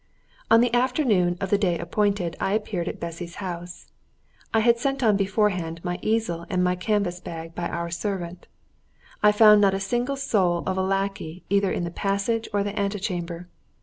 On 0.49 0.61
the 0.61 0.73
afternoon 0.73 1.37
of 1.39 1.51
the 1.51 1.59
day 1.59 1.77
appointed 1.77 2.35
I 2.39 2.53
appeared 2.53 2.87
at 2.87 2.99
Bessy's 2.99 3.35
house. 3.35 3.91
I 4.51 4.61
had 4.61 4.79
sent 4.79 5.03
on 5.03 5.15
beforehand 5.15 5.79
my 5.83 5.99
easel 6.01 6.47
and 6.49 6.63
my 6.63 6.73
canvas 6.75 7.19
by 7.19 7.51
our 7.55 7.91
servant. 7.91 8.47
I 9.21 9.31
found 9.31 9.61
not 9.61 9.75
a 9.75 9.79
single 9.79 10.17
soul 10.17 10.63
of 10.65 10.75
a 10.75 10.81
lackey 10.81 11.43
either 11.51 11.71
in 11.71 11.83
the 11.83 11.91
passage 11.91 12.49
or 12.51 12.63
the 12.63 12.73
ante 12.79 12.97
chamber. 12.97 13.47